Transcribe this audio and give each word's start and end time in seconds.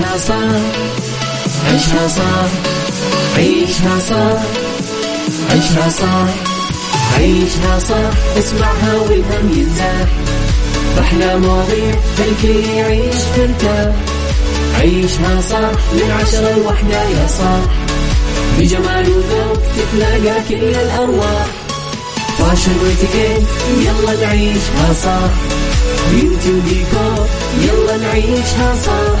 عيشها 0.00 0.18
صح 0.18 0.34
عيشها 1.68 2.08
صح 2.08 2.48
عيشها 3.36 3.98
صح 4.00 4.42
عيشها 5.50 5.88
صح 5.90 6.28
عيشها 7.16 7.78
صح 7.78 8.38
اسمعها 8.38 8.94
والهم 8.96 9.50
ينزاح 9.56 10.08
أحلى 11.00 11.38
مواضيع 11.38 11.94
خلي 12.42 12.76
يعيش 12.76 13.14
ترتاح 13.36 13.94
عيشها 14.80 15.40
صح 15.50 15.70
من 15.92 16.10
عشرة 16.20 16.54
لوحدة 16.56 17.02
يا 17.02 17.26
صاح. 17.38 17.60
بجمال 18.58 19.08
وذوق 19.10 19.58
تتلاقى 19.76 20.40
كل 20.48 20.54
الأرواح. 20.54 21.46
فاشل 22.38 22.70
واتيكيت 22.84 23.46
يلا 23.78 24.26
نعيشها 24.26 24.92
صح 25.04 25.30
beauty 26.10 26.50
وديكور 26.52 27.26
يلا 27.62 27.96
نعيشها 27.96 28.74
صح 28.86 29.20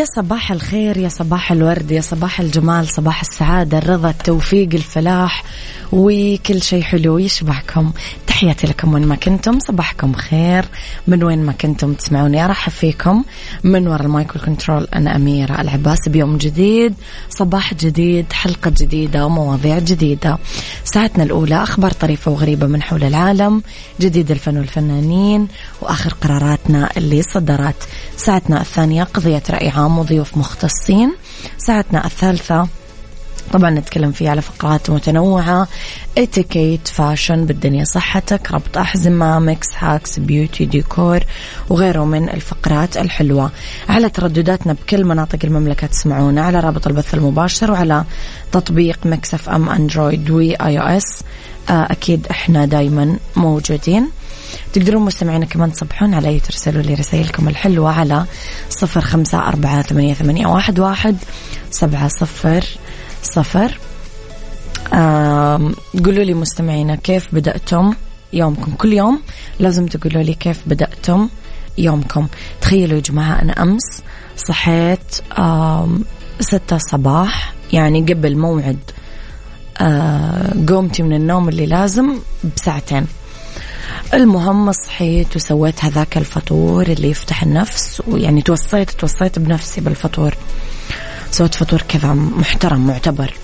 يا 0.00 0.04
صباح 0.04 0.52
الخير 0.52 0.96
يا 0.96 1.08
صباح 1.08 1.52
الورد 1.52 1.90
يا 1.90 2.00
صباح 2.00 2.40
الجمال 2.40 2.88
صباح 2.88 3.20
السعادة 3.20 3.78
الرضا 3.78 4.10
التوفيق 4.10 4.68
الفلاح 4.74 5.44
وكل 5.92 6.62
شيء 6.62 6.82
حلو 6.82 7.18
يشبهكم 7.18 7.92
تحياتي 8.26 8.66
لكم 8.66 8.94
وين 8.94 9.06
ما 9.06 9.16
كنتم 9.16 9.58
صباحكم 9.58 10.12
خير. 10.12 10.64
من 11.06 11.24
وين 11.24 11.42
ما 11.42 11.52
كنتم 11.52 11.92
تسمعوني 11.94 12.44
أرحب 12.44 12.72
فيكم. 12.72 13.24
من 13.64 13.88
وراء 13.88 14.02
المايكرو 14.02 14.40
control 14.46 14.88
أنا 14.94 15.16
أميرة 15.16 15.60
العباس. 15.60 16.08
بيوم 16.08 16.36
جديد 16.36 16.94
صباح 17.30 17.74
جديد 17.74 18.32
حلقة 18.32 18.70
جديدة 18.70 19.26
ومواضيع 19.26 19.78
جديدة. 19.78 20.38
ساعتنا 20.84 21.24
الأولى 21.24 21.62
أخبار 21.62 21.90
طريفة 21.90 22.30
وغريبة 22.30 22.66
من 22.66 22.82
حول 22.82 23.04
العالم. 23.04 23.62
جديد 24.00 24.30
الفن 24.30 24.58
والفنانين 24.58 25.48
وآخر 25.82 26.14
قراراتنا 26.20 26.88
اللي 26.96 27.22
صدرت. 27.22 27.88
ساعتنا 28.16 28.60
الثانية 28.60 29.04
قضية 29.04 29.42
رأي 29.50 29.68
عام. 29.68 29.89
وضيوف 29.98 30.36
مختصين. 30.36 31.12
ساعتنا 31.58 32.06
الثالثة 32.06 32.68
طبعا 33.52 33.70
نتكلم 33.70 34.12
فيه 34.12 34.30
على 34.30 34.42
فقرات 34.42 34.90
متنوعة. 34.90 35.68
اتيكيت 36.18 36.88
fashion 36.88 37.46
بالدنيا 37.46 37.84
صحتك 37.84 38.52
ربط 38.52 38.78
أحزمة 38.78 39.38
Mix 39.38 39.66
hacks 39.78 40.18
beauty 40.18 40.64
ديكور 40.64 41.20
وغيره 41.68 42.04
من 42.04 42.28
الفقرات 42.28 42.96
الحلوة. 42.96 43.50
على 43.88 44.08
تردداتنا 44.08 44.72
بكل 44.72 45.04
مناطق 45.04 45.38
المملكة 45.44 45.86
تسمعونا 45.86 46.42
على 46.42 46.60
رابط 46.60 46.86
البث 46.86 47.14
المباشر 47.14 47.70
وعلى 47.70 48.04
تطبيق 48.52 48.98
Mix 49.06 49.34
FM 49.34 49.68
Android 49.68 50.30
و 50.30 50.54
iOS 50.54 51.22
أكيد 51.68 52.26
إحنا 52.30 52.64
دايما 52.64 53.16
موجودين. 53.36 54.10
تقدرون 54.72 55.02
مستمعينا 55.04 55.44
كمان 55.44 55.72
تصبحون 55.72 56.14
علي 56.14 56.40
ترسلوا 56.40 56.82
لي 56.82 56.94
رسائلكم 56.94 57.48
الحلوة 57.48 57.92
على 57.92 58.24
صفر 58.68 59.00
خمسة 59.00 59.38
أربعة 59.38 59.82
ثمانية, 59.82 60.14
ثمانية 60.14 60.46
واحد, 60.46 60.78
واحد 60.78 61.16
سبعة 61.70 62.08
صفر 62.08 62.64
صفر. 63.22 63.78
قولوا 66.04 66.24
لي 66.24 66.34
مستمعينا 66.34 66.94
كيف 66.94 67.34
بدأتم 67.34 67.94
يومكم؟ 68.32 68.72
كل 68.72 68.92
يوم 68.92 69.20
لازم 69.58 69.86
تقولوا 69.86 70.22
لي 70.22 70.34
كيف 70.34 70.62
بدأتم 70.66 71.28
يومكم. 71.78 72.28
تخيلوا 72.60 72.96
يا 72.96 73.02
جماعة 73.02 73.42
أنا 73.42 73.62
أمس 73.62 74.02
صحيت 74.36 75.14
ستة 76.40 76.78
صباح 76.78 77.54
يعني 77.72 78.00
قبل 78.00 78.36
موعد 78.36 78.78
قومتي 80.68 81.02
من 81.02 81.12
النوم 81.12 81.48
اللي 81.48 81.66
لازم 81.66 82.18
بساعتين. 82.56 83.06
المهم 84.14 84.72
صحيت 84.72 85.36
وسويت 85.36 85.84
هذاك 85.84 86.16
الفطور 86.18 86.86
اللي 86.86 87.10
يفتح 87.10 87.42
النفس 87.42 88.02
ويعني 88.06 88.42
توصيت 88.42 88.90
توصيت 88.90 89.38
بنفسي 89.38 89.80
بالفطور. 89.80 90.34
سويت 91.30 91.54
فطور 91.54 91.82
كذا 91.82 92.12
محترم 92.14 92.86
معتبر. 92.86 93.34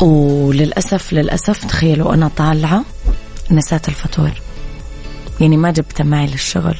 وللأسف 0.00 1.12
للأسف 1.12 1.64
تخيلوا 1.64 2.14
أنا 2.14 2.28
طالعة 2.28 2.84
نسيت 3.50 3.88
الفطور. 3.88 4.32
يعني 5.40 5.56
ما 5.56 5.70
جبته 5.70 6.04
معي 6.04 6.26
للشغل. 6.26 6.76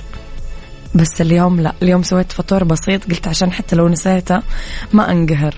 بس 0.94 1.20
اليوم 1.20 1.60
لا. 1.60 1.74
اليوم 1.82 2.02
سويت 2.02 2.32
فطور 2.32 2.64
بسيط 2.64 3.10
قلت 3.10 3.28
عشان 3.28 3.52
حتى 3.52 3.76
لو 3.76 3.88
نسيته 3.88 4.42
ما 4.92 5.12
أنقهر. 5.12 5.54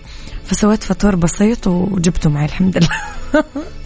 فسويت 0.46 0.82
فطور 0.84 1.16
بسيط 1.16 1.66
وجبته 1.66 2.30
معي 2.30 2.44
الحمد 2.44 2.76
لله. 2.76 3.44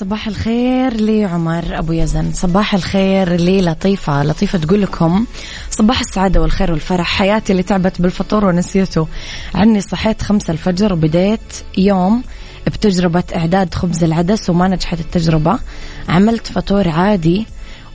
صباح 0.00 0.28
الخير 0.28 1.00
لعمر 1.00 1.78
أبو 1.78 1.92
يزن. 1.92 2.32
صباح 2.32 2.74
الخير 2.74 3.32
للطيفه 3.40 4.22
لطيفة. 4.22 4.58
تقول 4.58 4.82
لكم 4.82 5.26
صباح 5.70 6.00
السعادة 6.00 6.40
والخير 6.40 6.72
والفرح. 6.72 7.06
حياتي 7.18 7.52
اللي 7.52 7.62
تعبت 7.62 8.02
بالفطور 8.02 8.44
ونسيته. 8.44 9.08
عني 9.54 9.80
صحيت 9.80 10.22
خمسة 10.22 10.50
الفجر 10.50 10.92
وبديت 10.92 11.40
يوم 11.78 12.22
بتجربة 12.66 13.22
إعداد 13.36 13.74
خبز 13.74 14.04
العدس 14.04 14.50
وما 14.50 14.68
نجحت 14.68 15.00
التجربة. 15.00 15.58
عملت 16.08 16.46
فطور 16.46 16.88
عادي. 16.88 17.46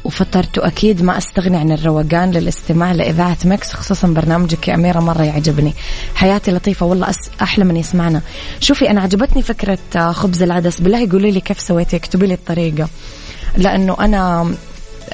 وفطرت 0.04 0.58
وأكيد 0.58 1.02
ما 1.02 1.18
أستغني 1.18 1.58
عن 1.58 1.72
الروقان 1.72 2.32
للاستماع 2.32 2.92
لإذاعة 2.92 3.38
مكس 3.46 3.74
خصوصا 3.74 4.08
برنامجك 4.08 4.68
يا 4.68 4.76
أميرة 4.76 5.00
مرة 5.00 5.24
يعجبني. 5.24 5.74
حياتي 6.16 6.52
لطيفة 6.52 6.86
والله 6.86 7.10
أس 7.10 7.30
أحلى 7.42 7.66
من 7.66 7.78
يسمعنا. 7.78 8.22
شوفي 8.60 8.90
أنا 8.90 9.02
عجبتني 9.02 9.42
فكرة 9.42 9.78
آه، 9.96 10.12
خبز 10.12 10.44
العدس. 10.44 10.82
بالله 10.82 11.10
قولي 11.12 11.32
لي 11.32 11.42
كيف 11.42 11.60
سويتي 11.60 11.96
اكتبي 11.96 12.28
لي 12.28 12.34
الطريقة. 12.34 12.90
لأنه 13.58 13.98
أنا 14.00 14.54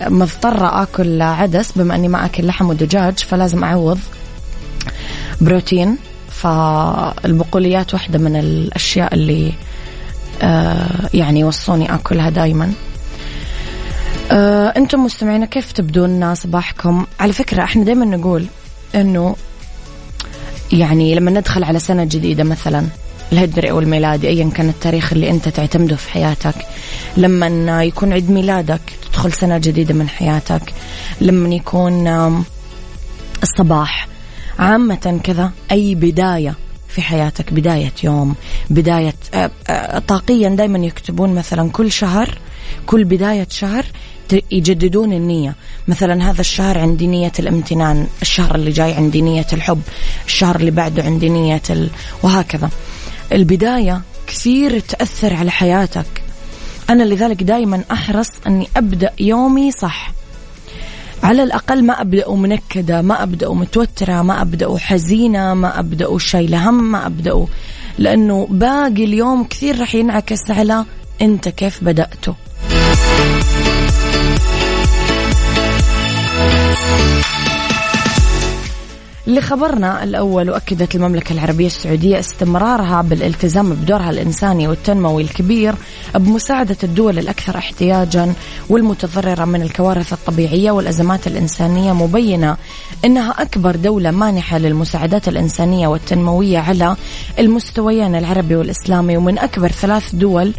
مضطرة 0.01 0.83
آكل 0.83 1.21
عدس 1.21 1.71
بما 1.71 1.95
أني 1.95 2.07
ما 2.07 2.25
أكل 2.25 2.47
لحم 2.47 2.69
ودجاج 2.69 3.19
فلازم 3.19 3.63
أعوض 3.63 3.99
بروتين. 5.41 5.97
فالبقوليات 6.29 7.93
واحدة 7.93 8.19
من 8.19 8.35
الأشياء 8.35 9.13
اللي 9.13 9.53
آه 10.41 11.09
يعني 11.13 11.39
يوصوني 11.39 11.95
أكلها 11.95 12.29
دايما. 12.29 12.73
آه، 14.31 14.73
أنتم 14.77 15.03
مستمعينا 15.03 15.45
كيف 15.45 15.71
تبدون 15.71 16.35
صباحكم؟ 16.35 17.05
على 17.19 17.33
فكرة 17.33 17.63
إحنا 17.63 17.83
دائما 17.83 18.05
نقول 18.05 18.45
إنه 18.95 19.35
يعني 20.71 21.15
لما 21.15 21.31
ندخل 21.31 21.63
على 21.63 21.79
سنة 21.79 22.03
جديدة 22.03 22.43
مثلا 22.43 22.87
الهجري 23.31 23.71
أو 23.71 23.79
الميلادي 23.79 24.27
أيا 24.27 24.49
كان 24.49 24.69
التاريخ 24.69 25.13
اللي 25.13 25.29
أنت 25.29 25.49
تعتمده 25.49 25.95
في 25.95 26.09
حياتك 26.09 26.55
لما 27.17 27.83
يكون 27.83 28.13
عيد 28.13 28.31
ميلادك 28.31 28.81
تدخل 29.09 29.33
سنة 29.33 29.57
جديدة 29.57 29.93
من 29.93 30.09
حياتك 30.09 30.73
لما 31.21 31.55
يكون 31.55 32.07
الصباح 33.43 34.07
عامة 34.59 35.19
كذا 35.23 35.51
أي 35.71 35.95
بداية 35.95 36.55
في 36.87 37.01
حياتك 37.01 37.53
بداية 37.53 37.93
يوم 38.03 38.35
بداية 38.69 39.15
آه، 39.33 39.51
آه، 39.67 39.99
طاقيا 39.99 40.49
دائما 40.49 40.79
يكتبون 40.79 41.35
مثلا 41.35 41.71
كل 41.71 41.91
شهر 41.91 42.37
كل 42.85 43.03
بداية 43.03 43.47
شهر 43.49 43.85
يجددون 44.51 45.13
النية. 45.13 45.55
مثلا 45.87 46.29
هذا 46.29 46.41
الشهر 46.41 46.77
عندي 46.77 47.07
نية 47.07 47.31
الامتنان 47.39 48.07
الشهر 48.21 48.55
اللي 48.55 48.71
جاي 48.71 48.93
عندي 48.93 49.21
نية 49.21 49.47
الحب 49.53 49.81
الشهر 50.25 50.55
اللي 50.55 50.71
بعده 50.71 51.03
عندي 51.03 51.29
نية 51.29 51.61
ال... 51.69 51.89
وهكذا. 52.23 52.69
البداية 53.31 54.01
كثير 54.27 54.79
تأثر 54.79 55.33
على 55.33 55.51
حياتك. 55.51 56.05
أنا 56.89 57.03
لذلك 57.03 57.43
دائما 57.43 57.83
أحرص 57.91 58.29
أني 58.47 58.67
أبدأ 58.77 59.11
يومي 59.19 59.71
صح. 59.71 60.11
على 61.23 61.43
الأقل 61.43 61.83
ما 61.83 62.01
أبدأ 62.01 62.31
منكدة 62.31 63.01
ما 63.01 63.23
أبدأ 63.23 63.49
متوترة 63.49 64.21
ما 64.21 64.41
أبدأ 64.41 64.77
حزينة 64.77 65.53
ما 65.53 65.79
أبدأ 65.79 66.17
شايلة 66.17 66.69
هم 66.69 66.91
ما 66.91 67.05
أبدأ. 67.05 67.45
لأنه 67.97 68.47
باقي 68.49 69.03
اليوم 69.03 69.43
كثير 69.43 69.81
رح 69.81 69.95
ينعكس 69.95 70.51
على 70.51 70.85
أنت 71.21 71.49
كيف 71.49 71.83
بدأته. 71.83 72.35
لخبرنا 79.27 80.03
الأول 80.03 80.49
وأكدت 80.49 80.95
المملكة 80.95 81.33
العربية 81.33 81.65
السعودية 81.65 82.19
استمرارها 82.19 83.01
بالالتزام 83.01 83.73
بدورها 83.73 84.09
الإنساني 84.09 84.67
والتنموي 84.67 85.23
الكبير 85.23 85.75
بمساعدة 86.15 86.77
الدول 86.83 87.19
الأكثر 87.19 87.57
احتياجا 87.57 88.33
والمتضررة 88.69 89.45
من 89.45 89.61
الكوارث 89.61 90.13
الطبيعية 90.13 90.71
والأزمات 90.71 91.27
الإنسانية 91.27 91.93
مبينة 91.93 92.57
أنها 93.05 93.31
أكبر 93.41 93.75
دولة 93.75 94.11
مانحة 94.11 94.57
للمساعدات 94.57 95.27
الإنسانية 95.27 95.87
والتنموية 95.87 96.59
على 96.59 96.95
المستويين 97.39 98.15
العربي 98.15 98.55
والإسلامي 98.55 99.17
ومن 99.17 99.39
أكبر 99.39 99.69
ثلاث 99.71 100.15
دول 100.15 100.53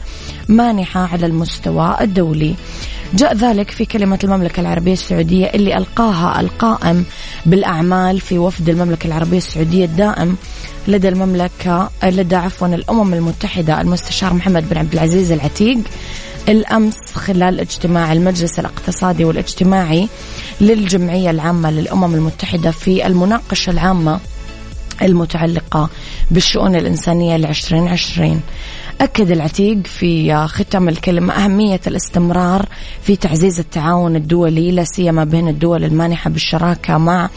مانحة 0.48 1.00
على 1.12 1.26
المستوى 1.26 1.96
الدولي. 2.00 2.54
جاء 3.14 3.34
ذلك 3.34 3.70
في 3.70 3.84
كلمة 3.84 4.18
المملكة 4.24 4.60
العربية 4.60 4.92
السعودية 4.92 5.46
اللي 5.46 5.76
ألقاها 5.76 6.40
القائم 6.40 7.04
بالأعمال 7.46 8.20
في 8.20 8.38
وفد 8.38 8.68
المملكة 8.68 9.06
العربية 9.06 9.36
السعودية 9.36 9.84
الدائم 9.84 10.36
لدى 10.88 11.08
المملكة 11.08 11.90
لدى 12.04 12.36
عفوا 12.36 12.68
الأمم 12.68 13.14
المتحدة 13.14 13.80
المستشار 13.80 14.34
محمد 14.34 14.68
بن 14.68 14.78
عبد 14.78 14.92
العزيز 14.92 15.32
العتيق. 15.32 15.78
الأمس 16.48 16.96
خلال 17.14 17.60
اجتماع 17.60 18.12
المجلس 18.12 18.58
الاقتصادي 18.58 19.24
والاجتماعي 19.24 20.08
للجمعية 20.60 21.30
العامة 21.30 21.70
للأمم 21.70 22.14
المتحدة 22.14 22.70
في 22.70 23.06
المناقشة 23.06 23.70
العامة 23.70 24.20
المتعلقة 25.02 25.90
بالشؤون 26.30 26.76
الإنسانية 26.76 27.36
لعشرين 27.36 27.88
عشرين. 27.88 28.40
أكد 29.00 29.30
العتيق 29.30 29.86
في 29.86 30.46
ختام 30.46 30.88
الكلمة 30.88 31.34
أهمية 31.34 31.80
الاستمرار 31.86 32.68
في 33.02 33.16
تعزيز 33.16 33.58
التعاون 33.58 34.16
الدولي 34.16 34.70
لا 34.70 34.84
سيما 34.84 35.24
بين 35.24 35.48
الدول 35.48 35.84
المانحة 35.84 36.30
بالشراكة 36.30 36.98
مع 36.98 37.30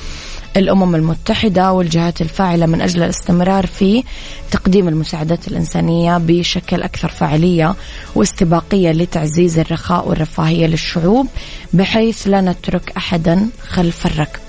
الأمم 0.58 0.96
المتحدة 0.96 1.72
والجهات 1.72 2.22
الفاعلة 2.22 2.66
من 2.66 2.82
أجل 2.82 3.04
الاستمرار 3.04 3.66
في 3.66 4.04
تقديم 4.52 4.88
المساعدات 4.88 5.48
الإنسانية 5.48 6.18
بشكل 6.18 6.82
أكثر 6.82 7.08
فاعلية 7.08 7.76
واستباقية 8.16 8.92
لتعزيز 8.92 9.60
الرخاء 9.60 10.10
والرفاهية 10.10 10.68
للشعوب 10.68 11.28
بحيث 11.74 12.28
لا 12.28 12.42
نترك 12.42 12.94
أحدا 12.98 13.50
خلف 13.68 14.06
الركب. 14.06 14.49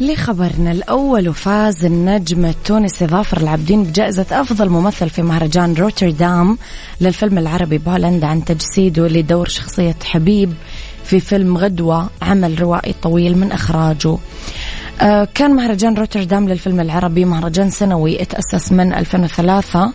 لخبرنا 0.00 0.72
الأول 0.72 1.28
وفاز 1.28 1.84
النجم 1.84 2.44
التونسي 2.44 3.06
ظافر 3.06 3.40
العابدين 3.40 3.84
بجائزة 3.84 4.26
أفضل 4.30 4.68
ممثل 4.68 5.10
في 5.10 5.22
مهرجان 5.22 5.74
روتردام 5.74 6.58
للفيلم 7.00 7.38
العربي 7.38 7.78
بولندا 7.78 8.26
عن 8.26 8.44
تجسيده 8.44 9.08
لدور 9.08 9.48
شخصية 9.48 9.96
حبيب 10.04 10.52
في 11.04 11.20
فيلم 11.20 11.58
غدوة 11.58 12.10
عمل 12.22 12.60
روائي 12.60 12.94
طويل 13.02 13.38
من 13.38 13.52
إخراجه. 13.52 14.16
كان 15.34 15.50
مهرجان 15.50 15.94
روتردام 15.94 16.48
للفيلم 16.48 16.80
العربي 16.80 17.24
مهرجان 17.24 17.70
سنوي 17.70 18.22
اتأسس 18.22 18.72
من 18.72 18.94
2003 18.94 19.92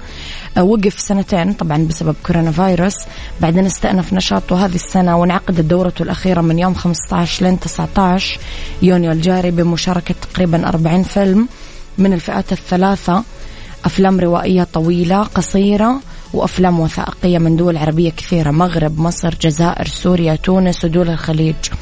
آه، 0.57 0.63
وقف 0.63 0.99
سنتين 0.99 1.53
طبعا 1.53 1.77
بسبب 1.77 2.15
كورونا 2.25 2.51
فيروس. 2.51 2.95
بعدين 3.41 3.65
استأنف 3.65 4.13
نشاطه 4.13 4.65
هذه 4.65 4.75
السنة 4.75 5.17
وانعقدت 5.17 5.59
دورته 5.61 6.03
الأخيرة 6.03 6.41
من 6.41 6.59
يوم 6.59 6.73
15 6.73 7.45
لين 7.45 7.59
19 7.59 8.39
يونيو 8.81 9.11
الجاري 9.11 9.51
بمشاركة 9.51 10.15
تقريبا 10.21 10.67
40 10.67 11.03
فيلم 11.03 11.47
من 11.97 12.13
الفئات 12.13 12.51
الثلاثة. 12.51 13.23
أفلام 13.85 14.19
روائية 14.19 14.63
طويلة 14.63 15.23
قصيرة 15.23 15.99
وأفلام 16.33 16.79
وثائقية 16.79 17.37
من 17.37 17.55
دول 17.55 17.77
عربية 17.77 18.09
كثيرة 18.09 18.51
مغرب 18.51 18.99
مصر 18.99 19.35
جزائر 19.41 19.87
سوريا 19.87 20.35
تونس 20.35 20.85
ودول 20.85 21.09
الخليج. 21.09 21.55
آه، 21.71 21.75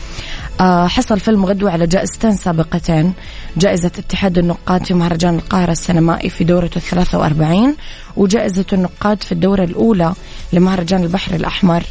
حصل 0.88 1.20
فيلم 1.20 1.46
غدوة 1.46 1.72
على 1.72 1.88
جائزتين 1.88 2.36
سابقتين. 2.36 3.14
جائزة 3.58 3.92
اتحاد 3.98 4.38
النقاد 4.38 4.86
في 4.86 4.94
مهرجان 4.94 5.36
القاهرة 5.36 5.72
السينمائي 5.72 6.30
في 6.30 6.44
دورته 6.44 6.78
الثلاثة 6.78 7.20
وأربعين 7.20 7.76
وجائزة 8.18 8.66
النقاد 8.74 9.24
في 9.24 9.32
الدورة 9.32 9.64
الأولى 9.64 10.14
لمهرجان 10.54 11.04
البحر 11.04 11.36
الأحمر 11.36 11.84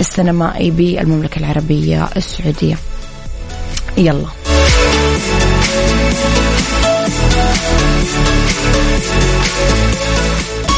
السينمائي 0.00 0.70
بالمملكة 0.70 1.38
العربية 1.38 2.08
السعودية. 2.16 2.76
يلا. 3.98 4.26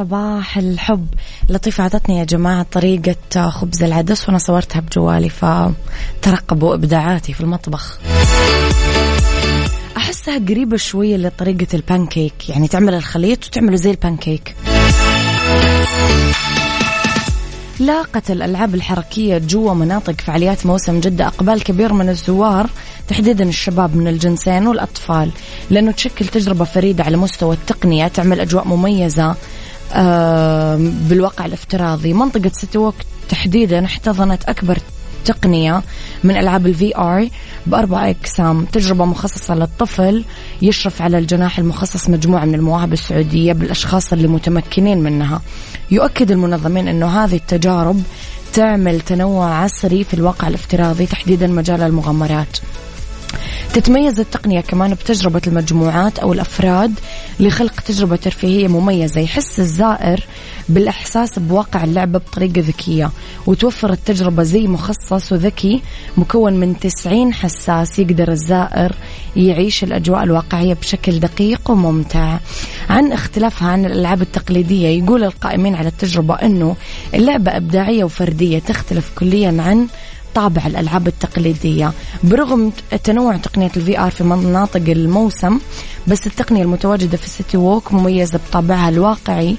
صباح 0.00 0.58
الحب. 0.58 1.06
لطيفة 1.48 1.84
عطتني 1.84 2.18
يا 2.18 2.24
جماعة 2.24 2.66
طريقة 2.72 3.50
خبز 3.50 3.82
العدس 3.82 4.28
وأنا 4.28 4.38
صورتها 4.38 4.80
بجوالي 4.80 5.28
فترقبوا 5.28 6.74
إبداعاتي 6.74 7.32
في 7.32 7.40
المطبخ. 7.40 7.98
أحسها 9.96 10.38
قريبة 10.38 10.76
شوية 10.76 11.16
لطريقة 11.16 11.66
البانكيك 11.74 12.48
يعني 12.48 12.68
تعمل 12.68 12.94
الخليط 12.94 13.46
وتعمله 13.46 13.76
زي 13.76 13.90
البانكيك. 13.90 14.56
لاقت 17.80 18.30
الألعاب 18.30 18.74
الحركية 18.74 19.38
جوا 19.38 19.74
مناطق 19.74 20.20
فعاليات 20.20 20.66
موسم 20.66 21.00
جدة 21.00 21.26
أقبال 21.26 21.62
كبير 21.62 21.92
من 21.92 22.08
الزوار 22.08 22.70
تحديدا 23.08 23.48
الشباب 23.48 23.96
من 23.96 24.08
الجنسين 24.08 24.66
والأطفال 24.66 25.30
لأنه 25.70 25.92
تشكل 25.92 26.26
تجربة 26.26 26.64
فريدة 26.64 27.04
على 27.04 27.16
مستوى 27.16 27.54
التقنية 27.54 28.08
تعمل 28.08 28.40
أجواء 28.40 28.66
مميزة. 28.66 29.36
بالواقع 31.08 31.46
الافتراضي. 31.46 32.12
منطقة 32.12 32.50
City 32.54 32.78
Walk 32.78 32.94
تحديدا 33.28 33.84
احتضنت 33.84 34.44
أكبر 34.44 34.78
تقنية 35.24 35.82
من 36.24 36.36
ألعاب 36.36 36.66
ال 36.66 36.96
VR 36.96 37.28
بأربع 37.66 38.10
أقسام. 38.10 38.64
تجربة 38.64 39.04
مخصصة 39.04 39.54
للطفل 39.54 40.24
يشرف 40.62 41.02
على 41.02 41.18
الجناح 41.18 41.58
المخصص 41.58 42.08
مجموعة 42.08 42.44
من 42.44 42.54
المواهب 42.54 42.92
السعودية 42.92 43.52
بالأشخاص 43.52 44.12
اللي 44.12 44.28
متمكنين 44.28 44.98
منها. 45.02 45.40
يؤكد 45.90 46.30
المنظمين 46.30 46.88
أنه 46.88 47.24
هذه 47.24 47.36
التجارب 47.36 48.02
تعمل 48.52 49.00
تنوع 49.00 49.54
عصري 49.54 50.04
في 50.04 50.14
الواقع 50.14 50.48
الافتراضي 50.48 51.06
تحديدا 51.06 51.46
مجال 51.46 51.82
المغامرات. 51.82 52.58
تتميز 53.74 54.20
التقنية 54.20 54.60
كمان 54.60 54.94
بتجربة 54.94 55.40
المجموعات 55.46 56.18
أو 56.18 56.32
الأفراد 56.32 56.92
لخلق 57.40 57.80
تجربة 57.80 58.16
ترفيهية 58.16 58.68
مميزة 58.68 59.20
يحس 59.20 59.60
الزائر 59.60 60.24
بالإحساس 60.68 61.38
بواقع 61.38 61.84
اللعبة 61.84 62.18
بطريقة 62.18 62.60
ذكية 62.60 63.10
وتوفر 63.46 63.92
التجربة 63.92 64.42
زي 64.42 64.66
مخصص 64.66 65.32
وذكي 65.32 65.82
مكون 66.16 66.52
من 66.52 66.78
90 66.78 67.34
حساس 67.34 67.98
يقدر 67.98 68.30
الزائر 68.30 68.92
يعيش 69.36 69.84
الأجواء 69.84 70.22
الواقعية 70.22 70.74
بشكل 70.74 71.20
دقيق 71.20 71.70
وممتع. 71.70 72.38
عن 72.90 73.12
اختلافها 73.12 73.68
عن 73.68 73.84
الألعاب 73.84 74.22
التقليدية 74.22 74.88
يقول 74.88 75.24
القائمين 75.24 75.74
على 75.74 75.88
التجربة 75.88 76.34
أنه 76.34 76.76
اللعبة 77.14 77.56
إبداعية 77.56 78.04
وفردية 78.04 78.58
تختلف 78.58 79.10
كليا 79.18 79.62
عن 79.62 79.86
طابع 80.34 80.66
الألعاب 80.66 81.08
التقليدية. 81.08 81.92
برغم 82.24 82.72
تنوع 83.04 83.36
تقنية 83.36 83.70
ال 83.76 83.98
VR 83.98 84.10
في 84.10 84.24
مناطق 84.24 84.82
الموسم 84.88 85.58
بس 86.06 86.26
التقنية 86.26 86.62
المتواجدة 86.62 87.16
في 87.16 87.24
ال 87.24 87.30
City 87.30 87.56
Walk 87.56 87.92
مميزة 87.92 88.40
بطابعها 88.48 88.88
الواقعي 88.88 89.56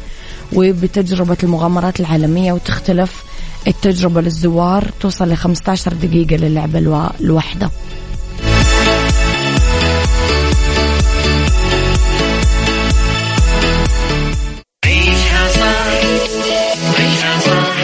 وبتجربة 0.53 1.37
المغامرات 1.43 1.99
العالمية 1.99 2.53
وتختلف 2.53 3.23
التجربة 3.67 4.21
للزوار 4.21 4.91
توصل 4.99 5.29
ل 5.29 5.37
15 5.37 5.93
دقيقة 5.93 6.35
للعبة 6.35 6.79
الواحدة. 7.21 7.69
عيشها 14.85 15.47
صح. 17.39 17.77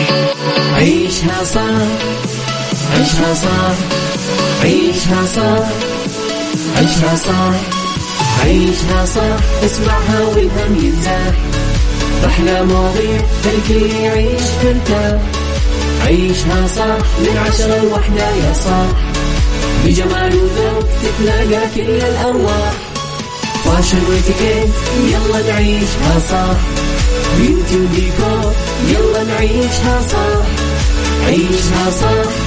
عيشها 0.73 1.43
صح. 1.43 2.36
عيشها 2.93 3.33
صح 3.33 3.75
عيشها 4.63 5.25
صح 5.35 5.67
عيشها 6.77 7.15
صح 7.15 7.55
عيشها 8.43 9.05
صح 9.05 9.65
اسمعها 9.65 10.19
والهم 10.35 10.75
ينزاح 10.83 11.33
أحلى 12.25 12.63
مواضيع 12.65 13.19
الكل 13.45 13.95
يعيش 13.95 14.41
ترتاح 14.63 15.21
عيشها 16.05 16.67
صح 16.75 16.97
من 17.19 17.37
عشرة 17.47 17.81
لوحدة 17.83 18.29
يا 18.29 18.53
صاح 18.53 18.87
بجمال 19.85 20.35
وذوق 20.35 20.85
تتلاقى 21.03 21.67
كل 21.75 21.81
الأرواح 22.05 22.73
فاشل 23.65 23.97
واتيكيت 24.09 24.69
يلا 25.11 25.51
نعيشها 25.53 26.19
صح 26.29 26.57
beauty 27.37 27.75
وديكور 27.75 28.53
يلا 28.87 29.23
نعيشها 29.23 30.01
صح 30.11 30.45
عيشها 31.27 31.91
صح 32.01 32.46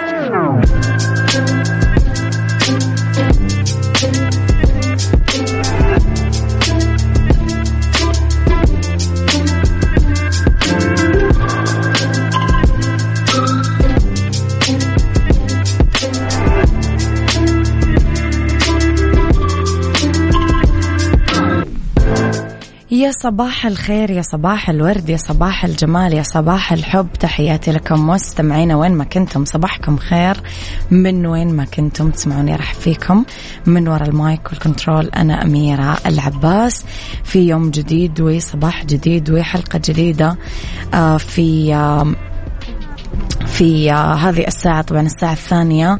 يا 23.01 23.11
صباح 23.11 23.65
الخير 23.65 24.11
يا 24.11 24.21
صباح 24.21 24.69
الورد 24.69 25.09
يا 25.09 25.17
صباح 25.17 25.65
الجمال 25.65 26.13
يا 26.13 26.23
صباح 26.23 26.73
الحب. 26.73 27.07
تحياتي 27.13 27.71
لكم 27.71 28.07
مستمعينا 28.07 28.75
وين 28.75 28.91
ما 28.91 29.03
كنتم. 29.03 29.45
صباحكم 29.45 29.97
خير. 29.97 30.37
من 30.91 31.25
وين 31.25 31.55
ما 31.55 31.65
كنتم 31.65 32.09
تسمعوني 32.09 32.55
مرحبا 32.55 32.73
فيكم. 32.73 33.25
من 33.65 33.87
وراء 33.87 34.09
ال 34.09 34.20
mic 34.20 34.51
وال 34.51 34.64
control 34.64 35.09
أنا 35.09 35.41
أميرة 35.41 35.97
العباس. 36.05 36.85
في 37.23 37.39
يوم 37.39 37.71
جديد 37.71 38.21
وصباح 38.21 38.85
جديد 38.85 39.29
وحلقة 39.29 39.81
جديدة. 39.85 40.37
آه، 40.93 41.17
في 41.17 41.73
في 43.45 43.91
هذه 43.91 44.47
الساعة 44.47 44.81
طبعا 44.81 45.01
الساعة 45.01 45.33
الثانية 45.33 45.99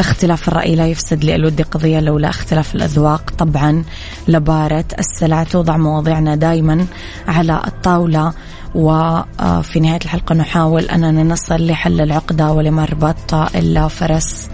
اختلاف 0.00 0.48
الرأي 0.48 0.76
لا 0.76 0.86
يفسد 0.86 1.24
للود 1.24 1.62
قضية 1.62 2.00
لولا 2.00 2.28
اختلاف 2.28 2.74
الأذواق. 2.74 3.30
طبعا 3.38 3.84
لبارة 4.28 4.84
السلع 4.98 5.44
توضع 5.44 5.76
مواضيعنا 5.76 6.36
دائما 6.36 6.86
على 7.28 7.62
الطاولة 7.66 8.32
وفي 8.74 9.80
نهاية 9.80 10.00
الحلقة 10.04 10.34
نحاول 10.34 10.84
أننا 10.84 11.22
نصل 11.22 11.66
لحل 11.66 12.00
العقدة 12.00 12.52
ولمربط 12.52 13.34
إلا 13.34 13.88
فرس. 13.88 14.48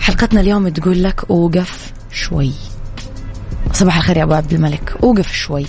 حلقتنا 0.00 0.40
اليوم 0.40 0.68
تقول 0.68 1.02
لك 1.02 1.30
أوقف 1.30 1.92
شوي. 2.12 2.52
صباح 3.72 3.96
الخير 3.96 4.16
يا 4.16 4.22
أبو 4.22 4.34
عبد 4.34 4.52
الملك 4.52 4.96
أوقف 5.02 5.32
شوي. 5.32 5.66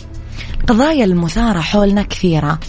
القضايا 0.61 1.05
المثارة 1.05 1.59
حولنا 1.59 2.03
كثيرة. 2.03 2.59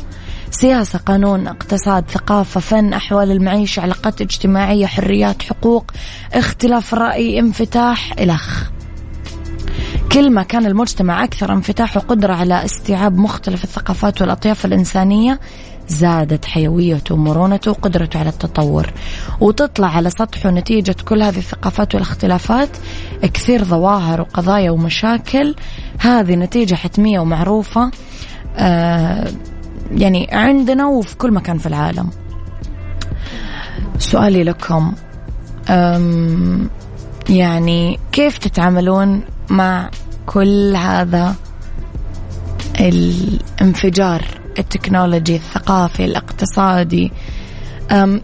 سياسة 0.61 0.99
قانون 0.99 1.47
اقتصاد 1.47 2.05
ثقافة 2.11 2.61
فن 2.61 2.93
أحوال 2.93 3.31
المعيشة 3.31 3.81
علاقات 3.81 4.21
اجتماعية 4.21 4.87
حريات 4.87 5.43
حقوق 5.43 5.91
اختلاف 6.35 6.95
رأي 6.95 7.39
انفتاح 7.39 8.13
إلخ 8.21 8.63
كل 10.13 10.31
ما 10.31 10.43
كان 10.43 10.67
المجتمع 10.67 11.25
أكثر 11.25 11.53
انفتاح 11.53 11.97
وقدرة 11.97 12.35
على 12.35 12.65
استيعاب 12.65 13.19
مختلف 13.19 13.65
الثقافات 13.65 14.21
والأطياف 14.21 14.65
الإنسانية 14.65 15.41
زادت 15.89 16.45
حيويته 16.45 17.15
ومرونته 17.15 17.71
وقدرته 17.71 18.19
على 18.21 18.29
التطور. 18.29 18.93
وتطلع 19.41 19.89
على 19.89 20.11
سطحه 20.11 20.51
نتيجة 20.51 20.97
كل 21.05 21.23
هذه 21.23 21.39
الثقافات 21.39 21.95
والاختلافات 21.95 22.71
كثير 23.23 23.65
ظواهر 23.65 24.21
وقضايا 24.21 24.71
ومشاكل. 24.71 25.55
هذه 25.99 26.35
نتيجة 26.35 26.75
حتمية 26.75 27.19
ومعروفة 27.21 27.91
آه 28.57 29.29
يعني 29.91 30.29
عندنا 30.33 30.87
وفي 30.87 31.17
كل 31.17 31.33
مكان 31.33 31.59
في 31.59 31.67
العالم. 31.67 32.11
سؤالي 33.99 34.45
لكم 34.45 34.93
يعني 37.29 37.99
كيف 38.13 38.39
تتعاملون 38.39 39.23
مع 39.51 39.91
كل 40.27 40.77
هذا 40.77 41.35
الانفجار 42.81 44.25
التكنولوجي 44.59 45.37
الثقافي 45.37 46.05
الاقتصادي؟ 46.05 47.13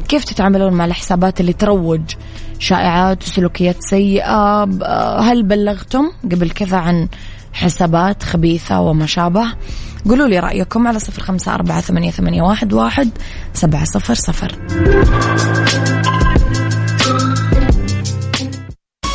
كيف 0.09 0.25
تتعاملون 0.25 0.73
مع 0.73 0.85
الحسابات 0.85 1.41
اللي 1.41 1.53
تروج 1.53 2.01
شائعات 2.59 3.23
وسلوكيات 3.23 3.77
سيئة؟ 3.81 4.65
هل 5.21 5.43
بلغتم 5.43 6.11
قبل 6.25 6.51
كذا 6.51 6.77
عن 6.77 7.09
حسابات 7.53 8.23
خبيثة 8.23 8.81
وما 8.81 9.07
شابه 9.07 9.53
قولوا 10.09 10.27
لي 10.27 10.39
رأيكم 10.39 10.87
على 10.87 10.99
صفر 10.99 11.23
خمسة 11.23 11.55
أربعة 11.55 11.81
ثمانية, 11.81 12.11
ثمانية 12.11 12.43
واحد, 12.43 12.73
واحد 12.73 13.11
سبعة 13.55 13.85
صفر 13.85 14.15
صفر. 14.15 14.59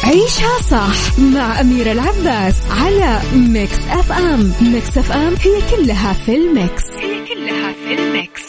عيشها 0.03 0.61
صح 0.69 1.19
مع 1.19 1.61
أميرة 1.61 1.91
العباس 1.91 2.55
على 2.71 3.19
Mix 3.35 3.79
FM 3.89 4.53
Mix 4.61 4.97
FM 4.97 5.33
هي 5.41 5.61
كلها 5.75 6.13
في 6.13 6.35
ال 6.35 6.45
Mix. 6.45 6.83
هي 6.91 7.25
كلها 7.25 7.73
في 7.73 7.93
ال 7.93 8.03
Mix. 8.03 8.41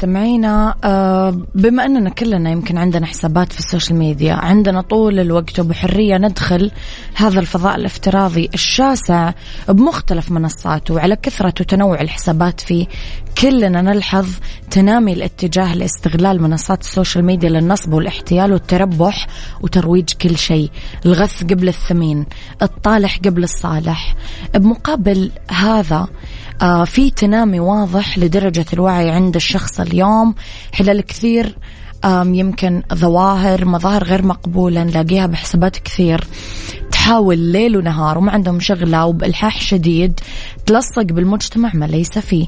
مستمعينا 0.00 0.74
آه، 0.84 0.99
بما 1.54 1.86
أننا 1.86 2.10
كلنا 2.10 2.50
يمكن 2.50 2.78
عندنا 2.78 3.06
حسابات 3.06 3.52
في 3.52 3.58
ال 3.58 3.64
social 3.64 3.98
media 3.98 4.34
عندنا 4.34 4.80
طول 4.80 5.20
الوقت 5.20 5.60
وبحرية 5.60 6.16
ندخل 6.16 6.70
هذا 7.14 7.40
الفضاء 7.40 7.76
الافتراضي 7.76 8.50
الشاسع 8.54 9.32
بمختلف 9.68 10.30
منصاته 10.30 10.94
وعلى 10.94 11.16
كثرة 11.16 11.54
وتنوع 11.60 12.00
الحسابات 12.00 12.60
فيه 12.60 12.86
كلنا 13.38 13.82
نلحظ 13.82 14.28
تنامي 14.70 15.12
الاتجاه 15.12 15.74
لاستغلال 15.74 16.42
منصات 16.42 16.80
ال 16.80 16.86
social 16.86 17.24
media 17.24 17.48
للنصب 17.48 17.92
والاحتيال 17.92 18.52
والتربح 18.52 19.26
وترويج 19.60 20.10
كل 20.22 20.38
شيء 20.38 20.70
الغث 21.06 21.44
قبل 21.44 21.68
الثمين 21.68 22.26
الطالح 22.62 23.18
قبل 23.24 23.44
الصالح. 23.44 24.16
بمقابل 24.54 25.30
هذا 25.50 26.08
آه 26.62 26.84
في 26.84 27.10
تنامي 27.10 27.60
واضح 27.60 28.18
لدرجة 28.18 28.66
الوعي 28.72 29.10
عند 29.10 29.36
الشخص 29.36 29.80
اليوم 29.80 30.34
كثير 30.72 31.00
يمكن 32.04 32.82
ظواهر 32.94 33.64
مظاهر 33.64 34.04
غير 34.04 34.26
مقبولة 34.26 34.84
نلاقيها 34.84 35.26
بحسابات 35.26 35.76
كثير. 35.76 36.24
تحاول 36.92 37.38
ليل 37.38 37.76
ونهار 37.76 38.18
وما 38.18 38.32
عندهم 38.32 38.60
شغلة 38.60 39.06
وبإلحاح 39.06 39.60
شديد 39.60 40.20
تلصق 40.66 41.02
بالمجتمع 41.02 41.70
ما 41.74 41.84
ليس 41.84 42.18
فيه. 42.18 42.46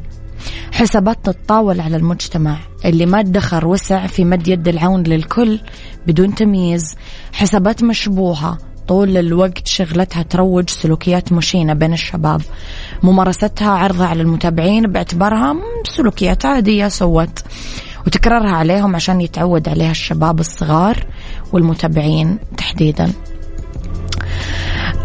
حسابات 0.72 1.18
تتطاول 1.24 1.80
على 1.80 1.96
المجتمع. 1.96 2.58
اللي 2.84 3.06
ما 3.06 3.20
ادخر 3.20 3.66
وسع 3.66 4.06
في 4.06 4.24
مد 4.24 4.48
يد 4.48 4.68
العون 4.68 5.02
للكل 5.02 5.60
بدون 6.06 6.34
تمييز. 6.34 6.96
حسابات 7.32 7.82
مشبوهة. 7.82 8.58
طول 8.88 9.16
الوقت 9.16 9.66
شغلتها 9.66 10.22
تروج 10.22 10.70
سلوكيات 10.70 11.32
مشينة 11.32 11.74
بين 11.74 11.92
الشباب. 11.92 12.42
ممارستها 13.02 13.70
عرضها 13.70 14.06
على 14.06 14.22
المتابعين 14.22 14.86
باعتبارها 14.86 15.56
سلوكيات 15.96 16.46
عادية 16.46 16.88
سوت. 16.88 17.38
وتكررها 18.06 18.56
عليهم 18.56 18.96
عشان 18.96 19.20
يتعود 19.20 19.68
عليها 19.68 19.90
الشباب 19.90 20.40
الصغار 20.40 21.06
والمتابعين 21.52 22.38
تحديدا. 22.56 23.12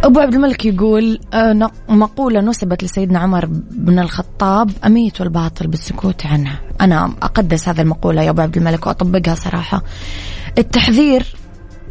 أبو 0.03 0.19
عبد 0.19 0.33
الملك 0.33 0.65
يقول 0.65 1.19
آه، 1.33 1.71
مقولة 1.89 2.41
نسبت 2.41 2.83
لسيدنا 2.83 3.19
عمر 3.19 3.45
بن 3.71 3.99
الخطاب 3.99 4.71
أميت 4.85 5.21
الباطل 5.21 5.67
بالسكوت 5.67 6.25
عنها. 6.25 6.61
أنا 6.81 7.13
أقدس 7.21 7.69
هذه 7.69 7.81
المقولة 7.81 8.21
يا 8.21 8.29
أبو 8.29 8.41
عبد 8.41 8.57
الملك 8.57 8.87
وأطبقها 8.87 9.35
صراحة. 9.35 9.83
التحذير 10.57 11.35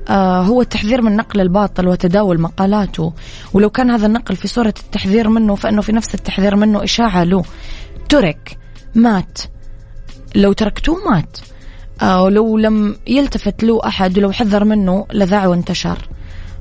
آه، 0.09 0.43
هو 0.43 0.61
التحذير 0.63 1.03
من 1.03 1.17
نقل 1.17 1.41
الباطل 1.41 1.89
وتداول 1.89 2.41
مقالاته. 2.41 3.13
ولو 3.53 3.71
كان 3.71 3.91
هذا 3.91 4.07
النقل 4.07 4.37
في 4.37 4.49
صورة 4.49 4.75
التحذير 4.85 5.29
منه 5.29 5.55
فإنه 5.55 5.83
في 5.83 5.93
نفس 5.93 6.15
التحذير 6.15 6.57
منه 6.57 6.85
إشاعة 6.85 7.25
له. 7.25 7.45
ترك 8.09 8.59
مات. 8.95 9.39
لو 10.35 10.53
تركتوه 10.53 10.97
مات. 11.11 11.39
آه، 12.03 12.23
ولو 12.23 12.59
لم 12.59 12.97
يلتفت 13.07 13.65
له 13.65 13.81
أحد 13.87 14.19
ولو 14.19 14.33
حذر 14.33 14.65
منه 14.65 15.07
لذاع 15.13 15.47
وانتشر. 15.47 16.09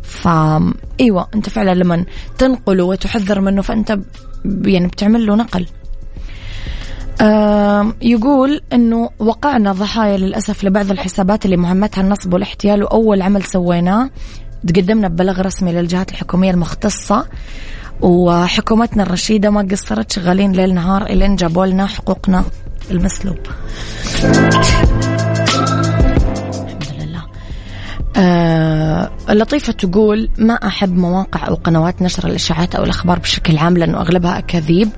فا 0.03 0.73
إيوه 0.99 1.27
أنت 1.35 1.49
فعلا 1.49 1.73
لما 1.73 2.05
تنقله 2.37 2.83
وتحذر 2.83 3.41
منه 3.41 3.61
فأنت 3.61 3.99
يعني 4.65 4.87
بتعمل 4.87 5.25
له 5.25 5.35
نقل. 5.35 5.67
يقول 8.01 8.61
إنه 8.73 9.09
وقعنا 9.19 9.71
ضحايا 9.71 10.17
للأسف 10.17 10.63
لبعض 10.63 10.91
الحسابات 10.91 11.45
اللي 11.45 11.57
مهمتها 11.57 12.01
النصب 12.01 12.33
والاحتيال 12.33 12.83
وأول 12.83 13.21
عمل 13.21 13.43
سويناه. 13.43 14.09
تقدمنا 14.67 15.07
ببلاغ 15.07 15.41
رسمي 15.41 15.71
للجهات 15.71 16.11
الحكومية 16.11 16.51
المختصة. 16.51 17.25
وحكومتنا 18.01 19.03
الرشيدة 19.03 19.49
ما 19.49 19.67
قصرت 19.71 20.11
شغالين 20.11 20.51
ليل 20.51 20.73
نهار 20.73 21.05
الين 21.05 21.35
جابوا 21.35 21.65
لنا 21.65 21.85
حقوقنا. 21.85 22.43
المسلوب. 22.91 23.37
آه 28.17 29.11
اللطيفة 29.29 29.73
تقول 29.73 30.29
ما 30.37 30.53
أحب 30.53 30.97
مواقع 30.97 31.47
أو 31.47 31.55
قنوات 31.55 32.01
نشر 32.01 32.27
الإشاعات 32.27 32.75
أو 32.75 32.83
الأخبار 32.83 33.19
بشكل 33.19 33.57
عام 33.57 33.77
لأنه 33.77 34.01
أغلبها 34.01 34.37
أكاذيب. 34.37 34.89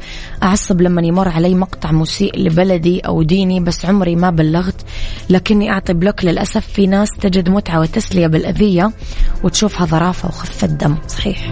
أعصب 0.43 0.81
لما 0.81 1.01
يمر 1.01 1.29
علي 1.29 1.55
مقطع 1.55 1.91
مسيء 1.91 2.39
لبلدي 2.39 2.99
أو 2.99 3.23
ديني 3.23 3.59
بس 3.59 3.85
عمري 3.85 4.15
ما 4.15 4.29
بلغت. 4.29 4.81
لكني 5.29 5.71
أعطي 5.71 5.93
بلوك 5.93 6.25
للأسف 6.25 6.67
في 6.67 6.87
ناس 6.87 7.09
تجد 7.21 7.49
متعة 7.49 7.79
وتسلية 7.79 8.27
بالأذية 8.27 8.91
وتشوفها 9.43 9.85
ظرافة 9.85 10.27
وخفة 10.27 10.67
دم 10.67 10.95
صحيح. 11.07 11.51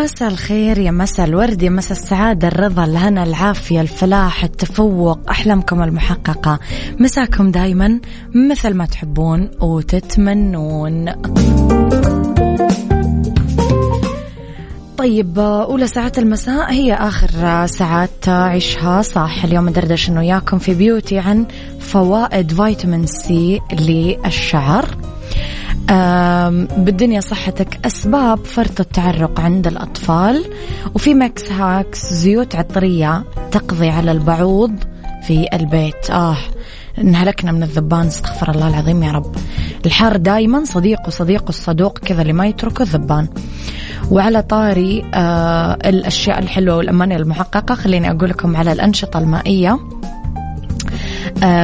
مساء 0.00 0.28
الخير 0.28 0.78
يا 0.78 0.90
مساء 0.90 1.26
الورد 1.26 1.62
يا 1.62 1.70
مساء 1.70 1.98
السعادة 1.98 2.48
الرضا 2.48 2.84
الهنا 2.84 3.24
العافية 3.24 3.80
الفلاح 3.80 4.44
التفوق 4.44 5.18
أحلامكم 5.30 5.82
المحققة. 5.82 6.58
مساكم 6.98 7.50
دايما 7.50 8.00
مثل 8.34 8.74
ما 8.74 8.86
تحبون 8.86 9.50
وتتمنون. 9.60 11.12
طيب 14.96 15.38
أولى 15.38 15.86
ساعات 15.86 16.18
المساء 16.18 16.72
هي 16.72 16.94
آخر 16.94 17.66
ساعات 17.66 18.28
عيشها. 18.28 19.02
صح 19.02 19.44
اليوم 19.44 19.68
ندردش 19.68 20.08
أنا 20.08 20.20
وياكم 20.20 20.58
في 20.58 20.74
beauty 20.74 21.18
عن 21.18 21.46
فوائد 21.80 22.52
فيتامين 22.52 23.06
C 23.06 23.60
للشعر. 23.72 24.96
بالدنيا 26.76 27.20
صحتك 27.20 27.86
أسباب 27.86 28.44
فرط 28.44 28.80
التعرق 28.80 29.40
عند 29.40 29.66
الأطفال 29.66 30.44
وفي 30.94 31.14
mix 31.14 31.52
hacks 31.52 32.12
زيوت 32.12 32.56
عطرية 32.56 33.24
تقضي 33.50 33.88
على 33.88 34.12
البعوض 34.12 34.74
في 35.26 35.46
البيت. 35.52 36.10
آه 36.10 36.36
انهلكنا 36.98 37.52
من 37.52 37.62
الذبان 37.62 38.06
استغفر 38.06 38.50
الله 38.50 38.68
العظيم 38.68 39.02
يا 39.02 39.12
رب. 39.12 39.36
الحار 39.86 40.16
دايما 40.16 40.64
صديقه 40.64 41.10
صديقه 41.10 41.48
الصدوق 41.48 41.98
كذا 41.98 42.22
اللي 42.22 42.32
ما 42.32 42.46
يتركه 42.46 42.82
الذبان. 42.82 43.28
وعلى 44.10 44.42
طاري 44.42 45.04
آه 45.14 45.78
الأشياء 45.84 46.38
الحلوة 46.38 46.76
والأماني 46.76 47.16
المحققة 47.16 47.74
خليني 47.74 48.10
أقول 48.10 48.30
لكم 48.30 48.56
على 48.56 48.72
الأنشطة 48.72 49.18
المائية. 49.18 49.78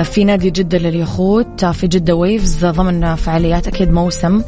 في 0.02 0.24
نادي 0.24 0.50
جدة 0.50 0.78
لليخوت 0.78 1.64
آه، 1.64 1.72
في 1.72 1.86
جدة 1.86 2.14
Waves 2.14 2.66
ضمن 2.66 3.14
فعاليات 3.14 3.68
أكيد 3.68 3.92
موسم 3.92 4.42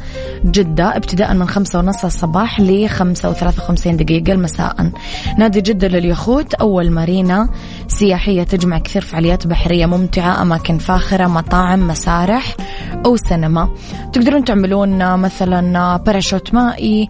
جدة 0.45 0.97
ابتداء 0.97 1.33
من 1.33 1.47
خمسة 1.47 1.79
ونص 1.79 2.05
الصباح 2.05 2.59
لخمسة 2.59 3.29
وثلاثة 3.29 3.63
وخمسين 3.63 3.97
دقيقة 3.97 4.35
مساء 4.35 4.91
نادي 5.37 5.61
جدة 5.61 5.87
لليخوت 5.87 6.53
أول 6.53 6.91
مارينا 6.91 7.49
سياحية 7.87 8.43
تجمع 8.43 8.79
كثير 8.79 9.01
فعاليات 9.01 9.47
بحرية 9.47 9.85
ممتعة 9.85 10.41
أماكن 10.41 10.77
فاخرة 10.77 11.27
مطاعم 11.27 11.87
مسارح 11.87 12.55
أو 13.05 13.15
سينما. 13.15 13.69
تقدرون 14.13 14.43
تعملون 14.43 15.15
مثلا 15.15 15.97
باراشوت 15.97 16.53
مائي 16.53 17.09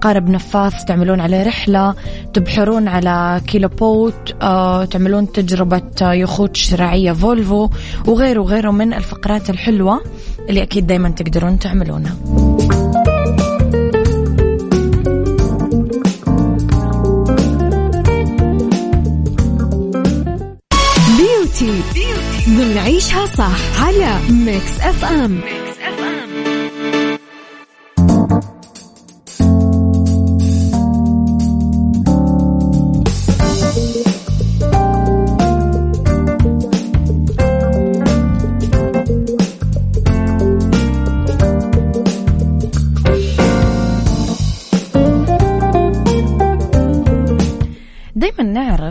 قارب 0.00 0.28
نفاث 0.28 0.84
تعملون 0.84 1.20
عليه 1.20 1.42
رحلة 1.42 1.94
تبحرون 2.34 2.88
على 2.88 3.40
keel 3.46 3.68
boat 3.68 4.34
تعملون 4.90 5.32
تجربة 5.32 6.12
يخوت 6.12 6.56
شراعية 6.56 7.12
فولفو 7.12 7.68
وغيره 8.06 8.40
وغيره 8.40 8.70
من 8.70 8.94
الفقرات 8.94 9.50
الحلوة 9.50 10.00
اللي 10.48 10.62
أكيد 10.62 10.86
دايما 10.86 11.08
تقدرون 11.08 11.58
تعملونها. 11.58 12.14
beauty 21.16 21.82
ضمن 22.48 22.78
عيشها 22.78 23.26
صح 23.26 23.84
على 23.84 24.18
Mix 24.30 24.80
FM 24.80 25.30
Mix 25.30 25.61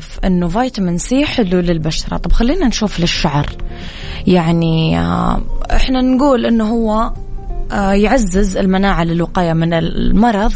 نعرف 0.01 0.19
إنه 0.25 0.47
فيتامين 0.47 0.97
C 0.97 1.25
حلو 1.25 1.59
للبشرة. 1.59 2.17
طب 2.17 2.31
خلينا 2.31 2.67
نشوف 2.67 2.99
للشعر. 2.99 3.45
يعني 4.27 4.99
آه، 4.99 5.41
إحنا 5.71 6.01
نقول 6.01 6.45
إنه 6.45 6.63
هو 6.63 7.13
آه، 7.71 7.91
يعزز 7.91 8.57
المناعة 8.57 9.03
للوقاية 9.03 9.53
من 9.53 9.73
المرض. 9.73 10.53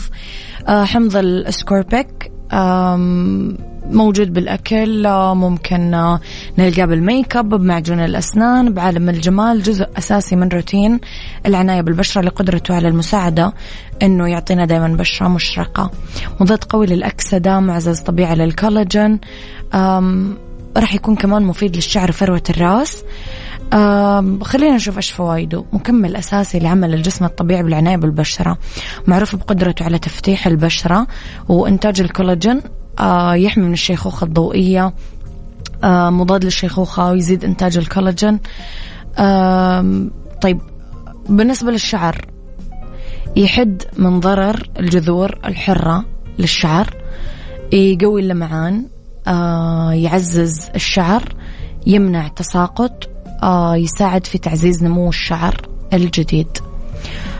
آه، 0.67 0.83
حمض 0.83 1.17
الأسكوربيك 1.17 2.31
موجود 3.89 4.33
بالأكل 4.33 5.07
ممكن 5.33 5.91
نلقاه 6.57 6.85
بالميك 6.85 7.37
اب 7.37 7.49
بمعجون 7.49 7.99
الأسنان 7.99 8.73
بعالم 8.73 9.09
الجمال 9.09 9.63
جزء 9.63 9.87
أساسي 9.97 10.35
من 10.35 10.47
روتين 10.47 10.99
العناية 11.45 11.81
بالبشرة 11.81 12.21
لقدرته 12.21 12.75
على 12.75 12.87
المساعدة 12.87 13.53
أنه 14.03 14.27
يعطينا 14.27 14.65
دائما 14.65 14.87
بشرة 14.87 15.27
مشرقة. 15.27 15.91
مضاد 16.39 16.63
قوي 16.63 16.85
للأكسدة 16.85 17.59
معزز 17.59 17.99
طبيعي 17.99 18.35
للكولاجين. 18.35 19.19
راح 20.77 20.93
يكون 20.93 21.15
كمان 21.15 21.43
مفيد 21.43 21.75
للشعر 21.75 22.09
وفروة 22.09 22.43
الراس. 22.49 23.03
خلينا 24.41 24.75
نشوف 24.75 24.97
إيش 24.97 25.11
فوائده. 25.11 25.65
مكمل 25.73 26.15
أساسي 26.15 26.59
لعمل 26.59 26.93
الجسم 26.93 27.25
الطبيعي 27.25 27.63
بالعناية 27.63 27.97
بالبشرة. 27.97 28.57
معروف 29.07 29.35
بقدرته 29.35 29.85
على 29.85 29.99
تفتيح 29.99 30.47
البشرة 30.47 31.07
وإنتاج 31.49 32.01
الكولاجين. 32.01 32.61
يحمي 33.35 33.65
من 33.65 33.73
الشيخوخة 33.73 34.25
الضوئية. 34.25 34.93
آه، 35.83 36.09
مضاد 36.09 36.43
للشيخوخة 36.43 37.11
ويزيد 37.11 37.43
إنتاج 37.43 37.77
الكولاجين. 37.77 38.39
طيب 40.41 40.61
بالنسبة 41.29 41.71
للشعر 41.71 42.25
يحد 43.35 43.83
من 43.97 44.19
ضرر 44.19 44.69
الجذور 44.79 45.39
الحرة 45.45 46.05
للشعر 46.39 46.93
يقوي 47.71 48.21
اللمعان 48.21 48.85
آه، 49.27 49.91
يعزز 49.93 50.69
الشعر 50.75 51.35
يمنع 51.87 52.27
تساقط 52.27 53.09
يساعد 53.75 54.27
في 54.27 54.37
تعزيز 54.37 54.83
نمو 54.83 55.09
الشعر 55.09 55.69
الجديد. 55.93 56.57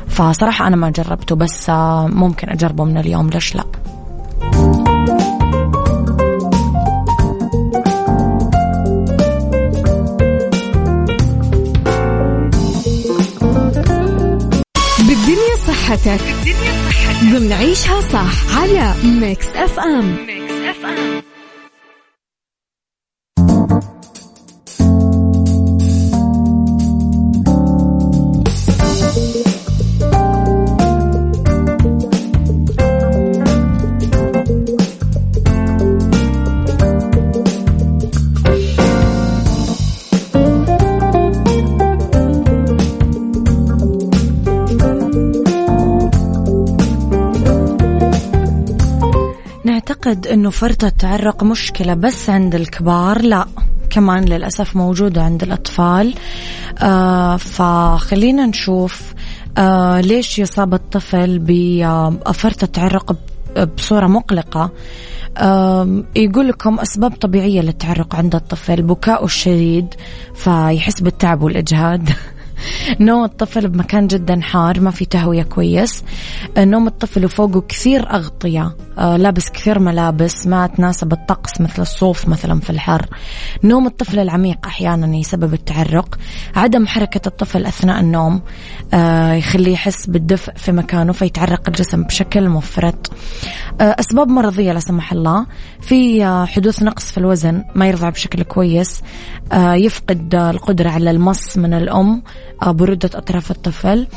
فصراحة 0.07 0.67
أنا 0.67 0.75
ما 0.75 0.89
جربته 0.89 1.35
بس 1.35 1.69
ممكن 2.09 2.49
أجربه 2.49 2.83
من 2.83 2.97
اليوم 2.97 3.29
ليش 3.29 3.55
لأ؟ 3.55 3.65
صحتك 15.85 16.21
ضمن 17.23 17.53
عيشها 17.53 18.01
صح 18.01 18.57
على 18.57 18.93
ميكس 19.03 19.47
اف 19.55 19.79
ام 19.79 20.25
ميكس 20.27 20.53
اف 20.53 20.85
ام 20.85 21.21
أعتقد 50.07 50.27
أنه 50.27 50.49
فرط 50.49 50.83
التعرق 50.83 51.43
مشكلة 51.43 51.93
بس 51.93 52.29
عند 52.29 52.55
الكبار 52.55 53.21
لا. 53.21 53.45
كمان 53.89 54.25
للأسف 54.25 54.75
موجودة 54.75 55.23
عند 55.23 55.43
الأطفال. 55.43 56.13
آه 56.79 57.37
فخلينا 57.37 58.45
نشوف 58.45 59.13
آه 59.57 60.01
ليش 60.01 60.39
يصاب 60.39 60.73
الطفل 60.73 61.39
بفرط 61.39 62.63
التعرق 62.63 63.15
بصورة 63.77 64.07
مقلقة. 64.07 64.71
يقول 66.15 66.47
لكم 66.47 66.79
أسباب 66.79 67.11
طبيعية 67.11 67.61
للتعرق 67.61 68.15
عند 68.15 68.35
الطفل 68.35 68.81
بكاؤه 68.81 69.25
الشديد 69.25 69.93
فيحس 70.35 71.01
بالتعب 71.01 71.41
والإجهاد. 71.41 72.09
نوم 72.99 73.23
الطفل 73.23 73.67
بمكان 73.67 74.07
جدا 74.07 74.41
حار 74.41 74.79
ما 74.79 74.91
في 74.91 75.05
تهوية 75.05 75.43
كويس. 75.43 76.03
نوم 76.57 76.87
الطفل 76.87 77.25
وفوقه 77.25 77.61
كثير 77.61 78.09
أغطية. 78.09 78.61
آه، 78.63 78.84
لابس 78.97 79.49
كثير 79.49 79.79
ملابس 79.79 80.47
ما 80.47 80.67
تناسب 80.67 81.13
الطقس 81.13 81.62
مثل 81.62 81.81
الصوف 81.81 82.27
مثلا 82.27 82.60
في 82.60 82.69
الحر. 82.69 83.05
نوم 83.63 83.88
الطفل 83.88 84.19
العميق 84.19 84.65
أحيانا 84.65 85.17
يسبب 85.17 85.53
التعرق. 85.53 86.17
عدم 86.55 86.88
حركة 86.88 87.27
الطفل 87.27 87.65
أثناء 87.65 87.99
النوم 87.99 88.41
آه، 88.93 89.34
يخليه 89.34 89.73
يحس 89.73 90.05
بالدفء 90.08 90.53
في 90.55 90.71
مكانه 90.71 91.13
فيتعرق 91.13 91.62
الجسم 91.67 92.03
بشكل 92.03 92.49
مفرط. 92.49 93.12
آه، 93.81 93.95
أسباب 93.99 94.27
مرضية 94.27 94.71
لا 94.71 94.79
سمح 94.79 95.12
الله. 95.12 95.45
في 95.81 96.25
حدوث 96.47 96.84
نقص 96.84 97.12
في 97.12 97.17
الوزن 97.17 97.63
ما 97.75 97.88
يرضع 97.88 98.10
بشكل 98.10 98.43
كويس. 98.43 99.01
يفقد 99.53 100.36
القدرة 100.36 100.89
على 100.89 101.12
المص 101.12 101.58
من 101.58 101.73
الأم 101.73 102.23
برودة 102.63 103.10
أطراف 103.15 103.51
الطفل. 103.51 104.08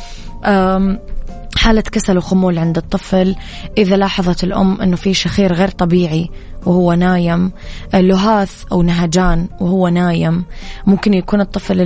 حالة 1.58 1.80
كسل 1.80 2.18
وخمول 2.18 2.58
عند 2.58 2.76
الطفل. 2.76 3.36
إذا 3.78 3.96
لاحظت 3.96 4.44
الأم 4.44 4.80
أنه 4.80 4.96
في 4.96 5.14
شخير 5.14 5.52
غير 5.52 5.68
طبيعي 5.68 6.30
وهو 6.66 6.92
نايم. 6.92 7.52
لهاث 7.94 8.64
أو 8.72 8.82
نهجان 8.82 9.48
وهو 9.60 9.88
نايم. 9.88 10.44
ممكن 10.86 11.14
يكون 11.14 11.40
الطفل 11.40 11.76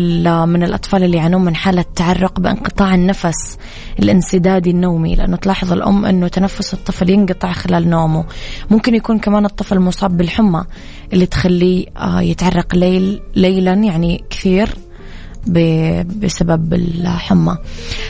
من 0.47 0.63
الأطفال 0.63 1.05
اللي 1.05 1.17
يعانون 1.17 1.45
من 1.45 1.57
حالة 1.57 1.85
تعرق 1.95 2.41
بانقطاع 2.41 2.95
النفس 2.95 3.59
الانسدادي 3.99 4.71
النومي 4.71 5.15
لأنه 5.15 5.37
تلاحظ 5.37 5.73
الأم 5.73 6.05
أنه 6.05 6.29
تنفس 6.29 6.75
الطفل 6.75 7.11
ينقطع 7.11 7.53
خلال 7.53 7.91
نومه. 7.91 8.25
ممكن 8.71 8.95
يكون 8.95 9.19
كمان 9.19 9.45
الطفل 9.45 9.81
مصاب 9.81 10.17
بالحمى 10.17 10.65
اللي 11.13 11.27
تخليه 11.27 11.87
آه، 11.97 12.21
يتعرق 12.21 12.75
ليل 12.75 13.21
ليلا 13.37 13.73
يعني 13.73 14.25
كثير. 14.31 14.69
بسبب 15.47 16.75
الحمى. 16.75 17.57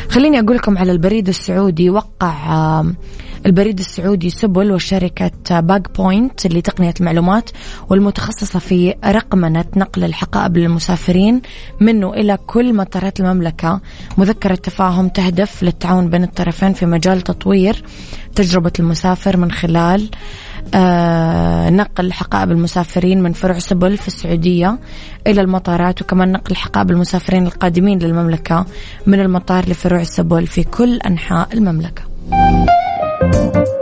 خليني 0.09 0.41
أقول 0.41 0.57
لكم 0.57 0.79
على 0.79 0.93
البريد 0.93 1.29
السعودي. 1.29 1.91
وقع 1.91 2.83
البريد 3.47 3.79
السعودي 3.79 4.31
سبل 4.31 4.73
وشركة 4.73 5.61
Bag 5.61 5.97
Point 5.97 6.47
لتقنية 6.47 6.95
المعلومات 7.01 7.51
والمتخصصة 7.89 8.59
في 8.59 8.95
رقمنة 9.05 9.65
نقل 9.77 10.05
الحقائب 10.05 10.57
للمسافرين 10.57 11.43
منه 11.81 12.15
إلى 12.15 12.39
كل 12.47 12.75
مطارات 12.75 13.21
المملكة 13.21 13.81
مذكرة 14.19 14.55
تفاهم 14.55 15.09
تهدف 15.09 15.63
للتعاون 15.63 16.11
بين 16.11 16.23
الطرفين 16.23 16.73
في 16.73 16.87
مجال 16.87 17.21
تطوير 17.21 17.85
تجربة 18.35 18.73
المسافر 18.79 19.37
من 19.37 19.51
خلال 19.53 20.11
آه 20.75 21.71
نقل 21.71 22.13
حقائب 22.13 22.51
المسافرين 22.51 23.23
من 23.23 23.33
فروع 23.33 23.59
سبل 23.59 23.97
في 23.97 24.09
السعودية 24.09 24.79
إلى 25.27 25.41
المطارات 25.41 26.03
وكمان 26.03 26.33
نقل 26.33 26.57
حقائب 26.57 26.91
المسافرين 26.91 27.47
القادمين 27.47 27.99
للمملكة 27.99 28.67
من 29.07 29.21
المطار 29.21 29.69
لفروع 29.69 30.03
سبل 30.03 30.47
في 30.47 30.65
كل 30.65 30.97
أنحاء 30.97 31.49
المملكة. 31.53 32.03
Thank 33.33 33.57
you. 33.57 33.82